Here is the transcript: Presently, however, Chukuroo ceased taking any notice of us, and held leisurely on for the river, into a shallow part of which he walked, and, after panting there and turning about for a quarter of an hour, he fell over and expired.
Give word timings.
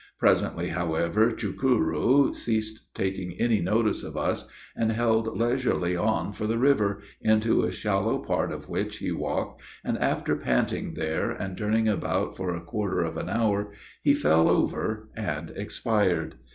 Presently, 0.17 0.69
however, 0.69 1.31
Chukuroo 1.31 2.33
ceased 2.33 2.91
taking 2.95 3.39
any 3.39 3.59
notice 3.61 4.01
of 4.03 4.17
us, 4.17 4.47
and 4.75 4.91
held 4.91 5.37
leisurely 5.37 5.95
on 5.95 6.33
for 6.33 6.47
the 6.47 6.57
river, 6.57 7.01
into 7.21 7.61
a 7.61 7.71
shallow 7.71 8.17
part 8.17 8.51
of 8.51 8.67
which 8.67 8.97
he 8.97 9.11
walked, 9.11 9.61
and, 9.85 9.99
after 9.99 10.35
panting 10.35 10.95
there 10.95 11.29
and 11.29 11.55
turning 11.55 11.87
about 11.87 12.35
for 12.35 12.51
a 12.55 12.61
quarter 12.65 13.01
of 13.01 13.15
an 13.15 13.29
hour, 13.29 13.71
he 14.01 14.15
fell 14.15 14.49
over 14.49 15.07
and 15.15 15.51
expired. 15.51 16.33